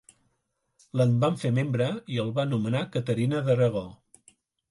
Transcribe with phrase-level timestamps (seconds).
[1.01, 3.85] L'en van fer membre i el va nomenar Caterina d'Aragó.